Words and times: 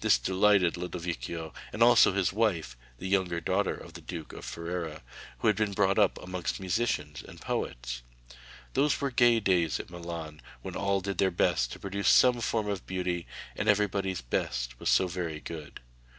This 0.00 0.18
delighted 0.18 0.76
Lodovico 0.76 1.54
and 1.72 1.82
also 1.82 2.12
his 2.12 2.30
wife, 2.30 2.76
the 2.98 3.08
young 3.08 3.24
daughter 3.40 3.74
of 3.74 3.94
the 3.94 4.02
Duke 4.02 4.34
of 4.34 4.44
Ferrara, 4.44 5.00
who 5.38 5.46
had 5.46 5.56
been 5.56 5.72
brought 5.72 5.98
up 5.98 6.22
amongst 6.22 6.60
musicians 6.60 7.22
and 7.22 7.40
poets. 7.40 8.02
Those 8.74 9.00
were 9.00 9.10
gay 9.10 9.40
days 9.40 9.80
at 9.80 9.88
Milan, 9.88 10.42
when 10.60 10.76
all 10.76 11.00
did 11.00 11.16
their 11.16 11.30
best 11.30 11.72
to 11.72 11.78
produce 11.78 12.10
some 12.10 12.42
form 12.42 12.68
of 12.68 12.86
beauty 12.86 13.26
and 13.56 13.66
everybody's 13.66 14.20
'best' 14.20 14.78
was 14.78 14.90
so 14.90 15.08
very 15.08 15.40
good. 15.40 15.80